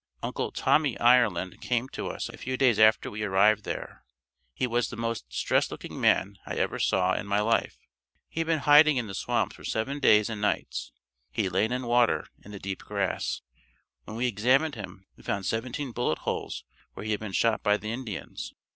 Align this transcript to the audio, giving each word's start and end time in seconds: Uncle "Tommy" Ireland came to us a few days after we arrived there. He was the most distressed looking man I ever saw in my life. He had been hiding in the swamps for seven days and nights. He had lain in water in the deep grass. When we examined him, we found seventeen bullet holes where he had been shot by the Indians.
Uncle 0.23 0.51
"Tommy" 0.51 0.97
Ireland 0.97 1.61
came 1.61 1.87
to 1.89 2.07
us 2.07 2.27
a 2.27 2.35
few 2.35 2.57
days 2.57 2.79
after 2.79 3.11
we 3.11 3.21
arrived 3.21 3.65
there. 3.65 4.03
He 4.51 4.65
was 4.65 4.89
the 4.89 4.95
most 4.97 5.29
distressed 5.29 5.69
looking 5.69 6.01
man 6.01 6.39
I 6.43 6.55
ever 6.55 6.79
saw 6.79 7.13
in 7.13 7.27
my 7.27 7.39
life. 7.39 7.77
He 8.27 8.39
had 8.39 8.47
been 8.47 8.59
hiding 8.65 8.97
in 8.97 9.05
the 9.05 9.13
swamps 9.13 9.55
for 9.55 9.63
seven 9.63 9.99
days 9.99 10.27
and 10.27 10.41
nights. 10.41 10.91
He 11.29 11.43
had 11.43 11.53
lain 11.53 11.71
in 11.71 11.85
water 11.85 12.25
in 12.43 12.49
the 12.49 12.57
deep 12.57 12.79
grass. 12.81 13.43
When 14.05 14.17
we 14.17 14.25
examined 14.25 14.73
him, 14.73 15.05
we 15.17 15.21
found 15.21 15.45
seventeen 15.45 15.91
bullet 15.91 16.17
holes 16.17 16.63
where 16.95 17.05
he 17.05 17.11
had 17.11 17.19
been 17.19 17.31
shot 17.31 17.61
by 17.61 17.77
the 17.77 17.91
Indians. 17.91 18.55